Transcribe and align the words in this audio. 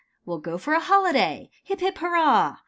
We'll 0.25 0.39
go 0.39 0.57
for 0.57 0.73
a 0.73 0.79
holiday, 0.79 1.51
hip, 1.63 1.81
hip, 1.81 1.99
hurrah 1.99 2.57